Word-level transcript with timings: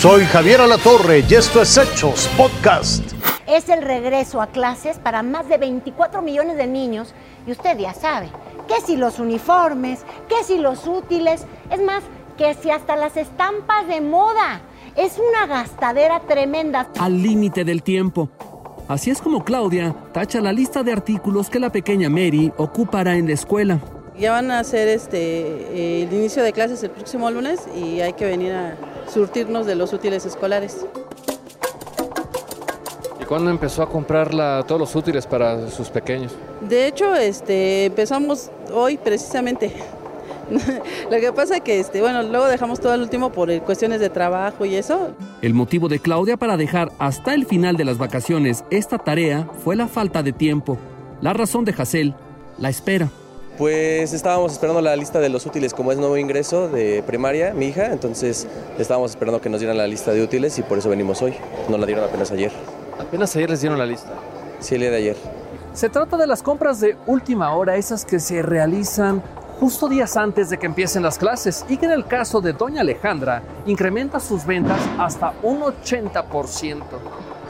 Soy 0.00 0.24
Javier 0.24 0.62
Alatorre 0.62 1.22
y 1.28 1.34
esto 1.34 1.60
es 1.60 1.76
Hechos 1.76 2.26
Podcast. 2.34 3.04
Es 3.46 3.68
el 3.68 3.82
regreso 3.82 4.40
a 4.40 4.46
clases 4.46 4.96
para 4.98 5.22
más 5.22 5.46
de 5.46 5.58
24 5.58 6.22
millones 6.22 6.56
de 6.56 6.66
niños 6.66 7.12
y 7.46 7.52
usted 7.52 7.76
ya 7.76 7.92
sabe, 7.92 8.30
que 8.66 8.80
si 8.80 8.96
los 8.96 9.18
uniformes, 9.18 10.06
que 10.26 10.42
si 10.42 10.56
los 10.56 10.86
útiles, 10.86 11.44
es 11.70 11.82
más, 11.82 12.02
que 12.38 12.54
si 12.54 12.70
hasta 12.70 12.96
las 12.96 13.18
estampas 13.18 13.88
de 13.88 14.00
moda. 14.00 14.62
Es 14.96 15.18
una 15.18 15.46
gastadera 15.46 16.20
tremenda. 16.20 16.88
Al 16.98 17.22
límite 17.22 17.62
del 17.66 17.82
tiempo. 17.82 18.30
Así 18.88 19.10
es 19.10 19.20
como 19.20 19.44
Claudia 19.44 19.94
tacha 20.14 20.40
la 20.40 20.54
lista 20.54 20.82
de 20.82 20.94
artículos 20.94 21.50
que 21.50 21.60
la 21.60 21.70
pequeña 21.70 22.08
Mary 22.08 22.50
ocupará 22.56 23.16
en 23.16 23.26
la 23.26 23.34
escuela. 23.34 23.78
Ya 24.18 24.32
van 24.32 24.50
a 24.50 24.60
hacer 24.60 24.88
este, 24.88 26.04
el 26.04 26.10
inicio 26.10 26.42
de 26.42 26.54
clases 26.54 26.82
el 26.82 26.90
próximo 26.90 27.30
lunes 27.30 27.60
y 27.76 28.00
hay 28.00 28.14
que 28.14 28.24
venir 28.24 28.52
a 28.52 28.76
surtirnos 29.12 29.66
de 29.66 29.74
los 29.74 29.92
útiles 29.92 30.24
escolares. 30.24 30.86
¿Y 33.20 33.24
cuándo 33.24 33.50
empezó 33.50 33.82
a 33.82 33.88
comprar 33.88 34.30
todos 34.66 34.80
los 34.80 34.94
útiles 34.94 35.26
para 35.26 35.70
sus 35.70 35.88
pequeños? 35.88 36.32
De 36.60 36.86
hecho, 36.86 37.14
este, 37.14 37.86
empezamos 37.86 38.50
hoy 38.72 38.96
precisamente. 38.96 39.72
Lo 41.10 41.20
que 41.20 41.32
pasa 41.32 41.56
es 41.56 41.60
que, 41.62 41.80
este, 41.80 42.00
bueno, 42.00 42.22
luego 42.22 42.46
dejamos 42.46 42.80
todo 42.80 42.94
el 42.94 43.02
último 43.02 43.30
por 43.30 43.56
cuestiones 43.62 44.00
de 44.00 44.10
trabajo 44.10 44.64
y 44.64 44.74
eso. 44.74 45.10
El 45.42 45.54
motivo 45.54 45.88
de 45.88 46.00
Claudia 46.00 46.36
para 46.36 46.56
dejar 46.56 46.90
hasta 46.98 47.34
el 47.34 47.46
final 47.46 47.76
de 47.76 47.84
las 47.84 47.98
vacaciones 47.98 48.64
esta 48.70 48.98
tarea 48.98 49.48
fue 49.64 49.76
la 49.76 49.86
falta 49.86 50.22
de 50.22 50.32
tiempo. 50.32 50.78
La 51.20 51.32
razón 51.32 51.64
de 51.64 51.74
Hassel, 51.76 52.14
la 52.58 52.68
espera. 52.68 53.10
Pues 53.60 54.14
estábamos 54.14 54.52
esperando 54.52 54.80
la 54.80 54.96
lista 54.96 55.20
de 55.20 55.28
los 55.28 55.44
útiles 55.44 55.74
como 55.74 55.92
es 55.92 55.98
nuevo 55.98 56.16
ingreso 56.16 56.70
de 56.70 57.02
primaria, 57.06 57.52
mi 57.52 57.66
hija, 57.66 57.92
entonces 57.92 58.48
estábamos 58.78 59.10
esperando 59.10 59.38
que 59.42 59.50
nos 59.50 59.60
dieran 59.60 59.76
la 59.76 59.86
lista 59.86 60.12
de 60.12 60.22
útiles 60.22 60.58
y 60.58 60.62
por 60.62 60.78
eso 60.78 60.88
venimos 60.88 61.20
hoy. 61.20 61.34
Nos 61.68 61.78
la 61.78 61.84
dieron 61.84 62.02
apenas 62.02 62.30
ayer. 62.30 62.50
¿Apenas 62.98 63.36
ayer 63.36 63.50
les 63.50 63.60
dieron 63.60 63.78
la 63.78 63.84
lista? 63.84 64.14
Sí, 64.60 64.76
el 64.76 64.80
día 64.80 64.90
de 64.90 64.96
ayer. 64.96 65.16
Se 65.74 65.90
trata 65.90 66.16
de 66.16 66.26
las 66.26 66.42
compras 66.42 66.80
de 66.80 66.96
última 67.06 67.54
hora, 67.54 67.76
esas 67.76 68.06
que 68.06 68.18
se 68.18 68.40
realizan 68.40 69.22
justo 69.60 69.90
días 69.90 70.16
antes 70.16 70.48
de 70.48 70.56
que 70.56 70.64
empiecen 70.64 71.02
las 71.02 71.18
clases 71.18 71.66
y 71.68 71.76
que 71.76 71.84
en 71.84 71.92
el 71.92 72.06
caso 72.06 72.40
de 72.40 72.54
Doña 72.54 72.80
Alejandra 72.80 73.42
incrementa 73.66 74.20
sus 74.20 74.46
ventas 74.46 74.80
hasta 74.98 75.34
un 75.42 75.60
80%. 75.60 76.82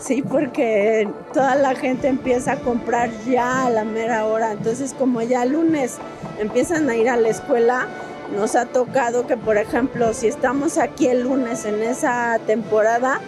Sí, 0.00 0.22
porque 0.22 1.08
toda 1.34 1.54
la 1.56 1.74
gente 1.74 2.08
empieza 2.08 2.52
a 2.52 2.56
comprar 2.60 3.10
ya 3.28 3.66
a 3.66 3.70
la 3.70 3.84
mera 3.84 4.24
hora, 4.24 4.52
entonces 4.52 4.94
como 4.94 5.20
ya 5.20 5.44
lunes 5.44 5.98
empiezan 6.38 6.88
a 6.88 6.96
ir 6.96 7.10
a 7.10 7.16
la 7.16 7.28
escuela, 7.28 7.86
nos 8.34 8.56
ha 8.56 8.64
tocado 8.66 9.26
que, 9.26 9.36
por 9.36 9.58
ejemplo, 9.58 10.14
si 10.14 10.28
estamos 10.28 10.78
aquí 10.78 11.06
el 11.06 11.22
lunes 11.24 11.66
en 11.66 11.82
esa 11.82 12.38
temporada, 12.46 13.20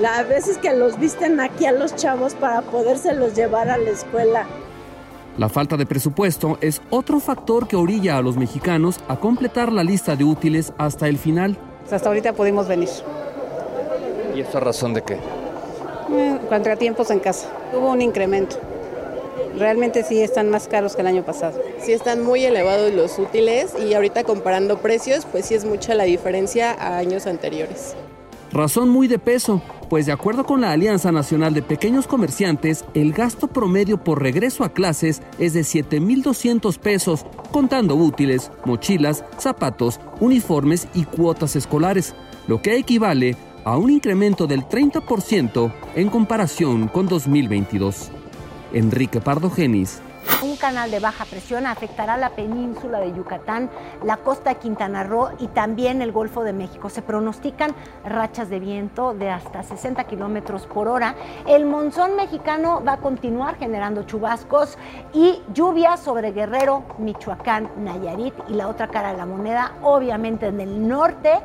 las 0.00 0.26
veces 0.26 0.56
que 0.58 0.72
los 0.74 0.98
visten 0.98 1.40
aquí 1.40 1.66
a 1.66 1.72
los 1.72 1.94
chavos 1.94 2.34
para 2.34 2.62
podérselos 2.62 3.34
llevar 3.34 3.68
a 3.68 3.76
la 3.76 3.90
escuela. 3.90 4.46
La 5.36 5.48
falta 5.48 5.76
de 5.76 5.84
presupuesto 5.84 6.58
es 6.60 6.80
otro 6.90 7.20
factor 7.20 7.66
que 7.66 7.76
orilla 7.76 8.16
a 8.16 8.22
los 8.22 8.36
mexicanos 8.36 9.00
a 9.08 9.16
completar 9.16 9.72
la 9.72 9.84
lista 9.84 10.16
de 10.16 10.24
útiles 10.24 10.72
hasta 10.78 11.08
el 11.08 11.18
final. 11.18 11.58
Hasta 11.90 12.08
ahorita 12.08 12.32
pudimos 12.32 12.66
venir. 12.66 12.88
¿Y 14.34 14.40
esta 14.40 14.60
razón 14.60 14.94
de 14.94 15.02
qué? 15.02 15.43
Eh, 16.10 16.38
contratiempos 16.48 17.10
en 17.10 17.20
casa. 17.20 17.48
Hubo 17.72 17.90
un 17.90 18.02
incremento. 18.02 18.56
Realmente 19.58 20.02
sí 20.02 20.20
están 20.20 20.50
más 20.50 20.66
caros 20.66 20.96
que 20.96 21.02
el 21.02 21.06
año 21.06 21.24
pasado. 21.24 21.60
Sí 21.78 21.92
están 21.92 22.22
muy 22.22 22.44
elevados 22.44 22.92
los 22.92 23.18
útiles 23.18 23.72
y 23.78 23.94
ahorita 23.94 24.24
comparando 24.24 24.78
precios, 24.78 25.26
pues 25.30 25.46
sí 25.46 25.54
es 25.54 25.64
mucha 25.64 25.94
la 25.94 26.04
diferencia 26.04 26.72
a 26.72 26.96
años 26.96 27.26
anteriores. 27.26 27.94
Razón 28.52 28.88
muy 28.88 29.08
de 29.08 29.18
peso, 29.18 29.62
pues 29.88 30.06
de 30.06 30.12
acuerdo 30.12 30.44
con 30.44 30.60
la 30.60 30.72
Alianza 30.72 31.10
Nacional 31.10 31.54
de 31.54 31.62
Pequeños 31.62 32.06
Comerciantes, 32.06 32.84
el 32.94 33.12
gasto 33.12 33.48
promedio 33.48 33.98
por 33.98 34.22
regreso 34.22 34.64
a 34.64 34.72
clases 34.72 35.22
es 35.38 35.54
de 35.54 35.62
7.200 35.62 36.78
pesos, 36.78 37.26
contando 37.50 37.96
útiles, 37.96 38.52
mochilas, 38.64 39.24
zapatos, 39.38 39.98
uniformes 40.20 40.86
y 40.94 41.04
cuotas 41.04 41.56
escolares, 41.56 42.14
lo 42.46 42.62
que 42.62 42.76
equivale 42.76 43.36
a 43.64 43.76
un 43.76 43.90
incremento 43.90 44.46
del 44.46 44.68
30% 44.68 45.72
en 45.94 46.08
comparación 46.10 46.88
con 46.88 47.08
2022. 47.08 48.10
Enrique 48.72 49.20
Pardo 49.20 49.50
Genis, 49.50 50.00
un 50.42 50.56
canal 50.56 50.90
de 50.90 51.00
baja 51.00 51.24
presión 51.26 51.66
afectará 51.66 52.16
la 52.16 52.30
península 52.30 52.98
de 52.98 53.12
Yucatán, 53.12 53.70
la 54.02 54.16
costa 54.18 54.50
de 54.50 54.56
Quintana 54.56 55.04
Roo 55.04 55.30
y 55.38 55.48
también 55.48 56.00
el 56.00 56.12
Golfo 56.12 56.42
de 56.44 56.52
México. 56.52 56.88
Se 56.88 57.02
pronostican 57.02 57.74
rachas 58.04 58.48
de 58.48 58.58
viento 58.58 59.14
de 59.14 59.30
hasta 59.30 59.62
60 59.62 60.04
kilómetros 60.04 60.66
por 60.66 60.88
hora. 60.88 61.14
El 61.46 61.66
monzón 61.66 62.16
mexicano 62.16 62.82
va 62.86 62.94
a 62.94 63.00
continuar 63.00 63.56
generando 63.56 64.04
chubascos 64.04 64.78
y 65.12 65.40
lluvias 65.52 66.00
sobre 66.00 66.32
Guerrero, 66.32 66.84
Michoacán, 66.98 67.70
Nayarit 67.78 68.34
y 68.48 68.54
la 68.54 68.68
otra 68.68 68.88
cara 68.88 69.12
de 69.12 69.18
la 69.18 69.26
moneda, 69.26 69.72
obviamente 69.82 70.46
en 70.46 70.60
el 70.60 70.88
norte 70.88 71.40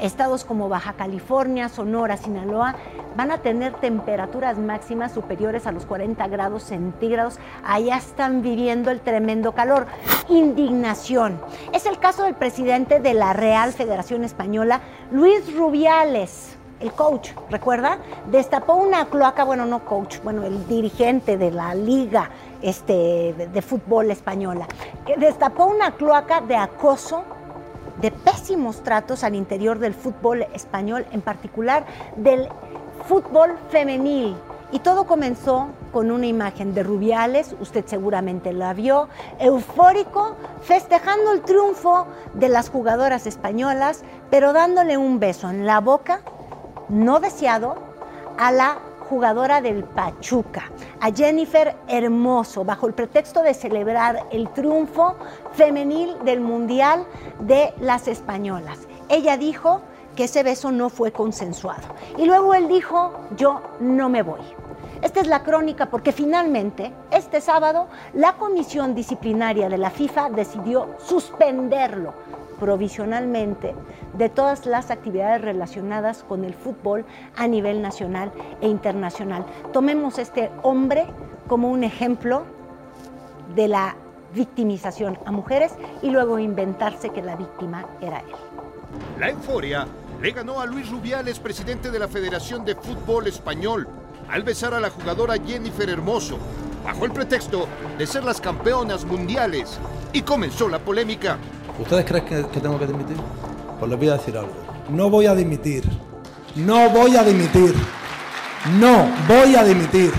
Estados 0.00 0.44
como 0.44 0.68
Baja 0.68 0.94
California, 0.94 1.68
Sonora, 1.68 2.16
Sinaloa 2.16 2.74
van 3.16 3.30
a 3.30 3.38
tener 3.38 3.74
temperaturas 3.74 4.58
máximas 4.58 5.12
superiores 5.12 5.66
a 5.66 5.72
los 5.72 5.86
40 5.86 6.26
grados 6.28 6.64
centígrados. 6.64 7.38
Allá 7.64 7.96
están 7.96 8.42
viviendo 8.42 8.90
el 8.90 9.00
tremendo 9.00 9.52
calor. 9.52 9.86
Indignación. 10.28 11.40
Es 11.72 11.86
el 11.86 11.98
caso 11.98 12.24
del 12.24 12.34
presidente 12.34 13.00
de 13.00 13.14
la 13.14 13.32
Real 13.32 13.72
Federación 13.72 14.24
Española, 14.24 14.80
Luis 15.10 15.54
Rubiales 15.54 16.56
el 16.80 16.92
coach, 16.92 17.30
¿recuerda? 17.50 17.98
Destapó 18.30 18.74
una 18.74 19.06
cloaca, 19.06 19.44
bueno, 19.44 19.64
no 19.64 19.84
coach, 19.84 20.18
bueno, 20.22 20.42
el 20.42 20.66
dirigente 20.66 21.38
de 21.38 21.50
la 21.50 21.74
liga 21.74 22.30
este, 22.62 23.48
de, 23.52 23.62
fútbol 23.62 24.10
española, 24.10 24.66
que 25.06 25.16
destapó 25.16 25.66
una 25.66 25.92
cloaca 25.92 26.40
de 26.40 26.56
acoso 26.56 27.24
de 28.00 28.10
pésimos 28.10 28.82
tratos 28.82 29.24
al 29.24 29.34
interior 29.34 29.78
del 29.78 29.94
fútbol 29.94 30.46
español, 30.52 31.06
en 31.12 31.20
particular 31.20 31.86
del 32.16 32.48
fútbol 33.06 33.56
femenil. 33.70 34.36
Y 34.72 34.80
todo 34.80 35.06
comenzó 35.06 35.68
con 35.92 36.10
una 36.10 36.26
imagen 36.26 36.74
de 36.74 36.82
Rubiales, 36.82 37.54
usted 37.60 37.84
seguramente 37.86 38.52
la 38.52 38.74
vio, 38.74 39.08
eufórico, 39.38 40.34
festejando 40.62 41.30
el 41.32 41.42
triunfo 41.42 42.08
de 42.32 42.48
las 42.48 42.70
jugadoras 42.70 43.26
españolas, 43.26 44.02
pero 44.30 44.52
dándole 44.52 44.96
un 44.96 45.20
beso 45.20 45.48
en 45.48 45.64
la 45.64 45.78
boca, 45.80 46.22
no 46.88 47.20
deseado, 47.20 47.76
a 48.36 48.50
la 48.50 48.78
jugadora 49.08 49.60
del 49.60 49.84
Pachuca, 49.84 50.64
a 51.04 51.12
Jennifer 51.12 51.76
Hermoso, 51.86 52.64
bajo 52.64 52.86
el 52.86 52.94
pretexto 52.94 53.42
de 53.42 53.52
celebrar 53.52 54.26
el 54.30 54.48
triunfo 54.48 55.16
femenil 55.52 56.16
del 56.24 56.40
Mundial 56.40 57.04
de 57.40 57.74
las 57.78 58.08
Españolas. 58.08 58.78
Ella 59.10 59.36
dijo 59.36 59.82
que 60.16 60.24
ese 60.24 60.42
beso 60.42 60.72
no 60.72 60.88
fue 60.88 61.12
consensuado. 61.12 61.82
Y 62.16 62.24
luego 62.24 62.54
él 62.54 62.68
dijo, 62.68 63.12
yo 63.36 63.60
no 63.80 64.08
me 64.08 64.22
voy. 64.22 64.40
Esta 65.02 65.20
es 65.20 65.26
la 65.26 65.42
crónica 65.42 65.90
porque 65.90 66.10
finalmente, 66.10 66.90
este 67.10 67.42
sábado, 67.42 67.88
la 68.14 68.38
comisión 68.38 68.94
disciplinaria 68.94 69.68
de 69.68 69.76
la 69.76 69.90
FIFA 69.90 70.30
decidió 70.30 70.96
suspenderlo 71.04 72.14
provisionalmente 72.64 73.74
de 74.14 74.30
todas 74.30 74.64
las 74.64 74.90
actividades 74.90 75.42
relacionadas 75.42 76.24
con 76.24 76.46
el 76.46 76.54
fútbol 76.54 77.04
a 77.36 77.46
nivel 77.46 77.82
nacional 77.82 78.32
e 78.62 78.68
internacional. 78.68 79.44
Tomemos 79.74 80.18
este 80.18 80.50
hombre 80.62 81.04
como 81.46 81.68
un 81.68 81.84
ejemplo 81.84 82.46
de 83.54 83.68
la 83.68 83.96
victimización 84.34 85.18
a 85.26 85.30
mujeres 85.30 85.74
y 86.00 86.08
luego 86.08 86.38
inventarse 86.38 87.10
que 87.10 87.20
la 87.20 87.36
víctima 87.36 87.84
era 88.00 88.20
él. 88.20 88.34
La 89.18 89.28
euforia 89.28 89.86
le 90.22 90.30
ganó 90.30 90.58
a 90.58 90.64
Luis 90.64 90.90
Rubiales, 90.90 91.38
presidente 91.40 91.90
de 91.90 91.98
la 91.98 92.08
Federación 92.08 92.64
de 92.64 92.76
Fútbol 92.76 93.26
Español, 93.26 93.86
al 94.30 94.42
besar 94.42 94.72
a 94.72 94.80
la 94.80 94.88
jugadora 94.88 95.34
Jennifer 95.34 95.90
Hermoso, 95.90 96.38
bajo 96.82 97.04
el 97.04 97.12
pretexto 97.12 97.68
de 97.98 98.06
ser 98.06 98.24
las 98.24 98.40
campeonas 98.40 99.04
mundiales, 99.04 99.78
y 100.14 100.22
comenzó 100.22 100.66
la 100.70 100.78
polémica. 100.78 101.36
¿Ustedes 101.78 102.04
creen 102.04 102.24
que, 102.24 102.60
tengo 102.60 102.78
que 102.78 102.86
dimitir? 102.86 103.16
Pues 103.78 103.90
les 103.90 103.98
voy 103.98 104.08
a 104.08 104.12
decir 104.12 104.36
algo. 104.36 104.52
No 104.88 105.10
voy 105.10 105.26
a 105.26 105.34
dimitir. 105.34 105.84
No 106.54 106.90
voy 106.90 107.16
a 107.16 107.24
dimitir. 107.24 107.74
No 108.78 109.08
voy 109.26 109.56
a 109.56 109.64
dimitir. 109.64 110.12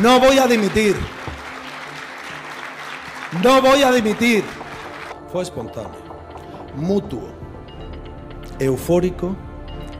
No 0.00 0.20
voy 0.20 0.38
a 0.38 0.46
dimitir. 0.46 0.96
No 3.42 3.60
voy 3.60 3.82
a 3.82 3.90
dimitir. 3.90 4.44
Fue 5.32 5.42
espontáneo, 5.42 5.90
mutuo, 6.76 7.28
eufórico 8.58 9.36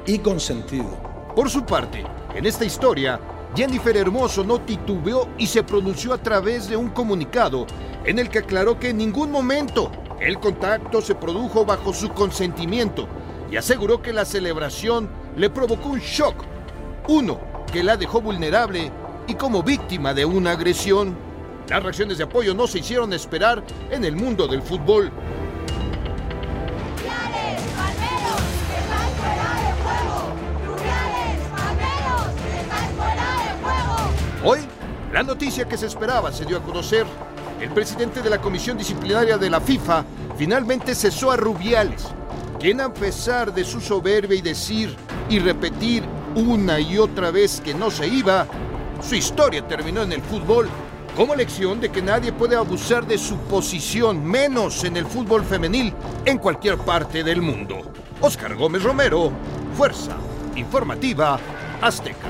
y 0.07 0.19
consentido. 0.21 0.89
Por 1.35 1.51
su 1.51 1.65
parte, 1.67 2.05
en 2.35 2.47
esta 2.47 2.65
historia, 2.65 3.21
Jennifer 3.55 3.97
Hermoso 3.97 4.45
no 4.45 4.61
titubeó 4.61 5.29
y 5.39 5.47
se 5.47 5.63
pronunció 5.63 6.13
a 6.13 6.19
través 6.19 6.69
de 6.69 6.77
un 6.77 6.91
comunicado 6.91 7.67
en 8.05 8.19
el 8.19 8.29
que 8.29 8.41
aclaró 8.41 8.79
que 8.79 8.91
en 8.91 8.99
ningún 8.99 9.31
momento 9.31 9.91
el 10.21 10.39
contacto 10.39 11.01
se 11.01 11.15
produjo 11.15 11.65
bajo 11.65 11.93
su 11.93 12.11
consentimiento 12.11 13.07
y 13.51 13.57
aseguró 13.57 14.03
que 14.03 14.13
la 14.13 14.25
celebración 14.25 15.09
le 15.37 15.51
provocó 15.51 15.91
un 15.91 16.01
shock, 16.01 16.45
uno 17.09 17.39
que 17.73 17.83
la 17.83 17.97
dejó 17.97 18.21
vulnerable 18.21 18.91
y 19.27 19.35
como 19.35 19.63
víctima 19.63 20.15
de 20.15 20.25
una 20.25 20.53
agresión. 20.53 21.17
Las 21.69 21.83
reacciones 21.83 22.19
de 22.19 22.25
apoyo 22.25 22.55
no 22.55 22.67
se 22.67 22.79
hicieron 22.79 23.13
esperar 23.13 23.63
en 23.91 24.05
el 24.05 24.17
mundo 24.17 24.47
del 24.47 24.63
fútbol. 24.63 25.11
Hoy, 34.49 34.61
la 35.13 35.25
noticia 35.25 35.67
que 35.67 35.77
se 35.77 35.87
esperaba 35.87 36.31
se 36.31 36.45
dio 36.45 36.59
a 36.59 36.63
conocer. 36.63 37.05
El 37.61 37.69
presidente 37.71 38.23
de 38.23 38.31
la 38.31 38.41
Comisión 38.41 38.79
Disciplinaria 38.79 39.37
de 39.39 39.51
la 39.51 39.61
FIFA 39.61 40.05
finalmente 40.39 40.95
cesó 40.95 41.33
a 41.33 41.37
Rubiales, 41.37 42.05
quien 42.61 42.81
a 42.81 42.95
pesar 42.95 43.53
de 43.53 43.65
su 43.65 43.81
soberbia 43.81 44.39
y 44.39 44.43
decir 44.43 44.95
y 45.29 45.41
repetir 45.41 46.05
una 46.37 46.79
y 46.79 46.97
otra 46.97 47.33
vez 47.33 47.61
que 47.61 47.75
no 47.75 47.91
se 47.91 48.07
iba, 48.07 48.47
su 49.03 49.17
historia 49.17 49.67
terminó 49.67 50.03
en 50.03 50.13
el 50.13 50.23
fútbol 50.23 50.69
como 51.17 51.35
lección 51.35 51.81
de 51.81 51.91
que 51.91 52.01
nadie 52.01 52.31
puede 52.31 52.55
abusar 52.55 53.05
de 53.05 53.19
su 53.19 53.37
posición, 53.39 54.25
menos 54.25 54.85
en 54.85 54.97
el 54.97 55.07
fútbol 55.07 55.43
femenil, 55.43 55.93
en 56.25 56.39
cualquier 56.39 56.79
parte 56.79 57.25
del 57.25 57.43
mundo. 57.43 57.83
Oscar 58.21 58.55
Gómez 58.55 58.85
Romero, 58.85 59.33
Fuerza 59.77 60.17
Informativa 60.55 61.37
Azteca. 61.83 62.29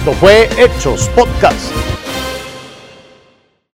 Esto 0.00 0.12
fue 0.14 0.48
Hechos 0.56 1.10
Podcast. 1.14 1.99